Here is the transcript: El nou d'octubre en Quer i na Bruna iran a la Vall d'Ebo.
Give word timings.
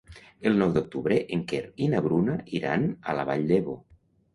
El 0.49 0.55
nou 0.61 0.71
d'octubre 0.77 1.19
en 1.37 1.45
Quer 1.53 1.61
i 1.85 1.93
na 1.95 2.03
Bruna 2.09 2.41
iran 2.65 2.93
a 3.09 3.21
la 3.23 3.33
Vall 3.33 3.51
d'Ebo. 3.55 3.83